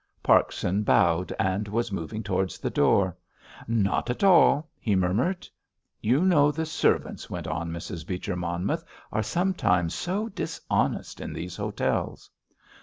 [0.23, 3.15] Parkson bowed, and was moving towards the door.
[3.67, 5.47] "Not at all," he murmured.
[6.01, 8.07] "You know, the servants," went on Mrs.
[8.07, 12.31] Beecher Monmouth, "are sometimes so dishonest in these hotels."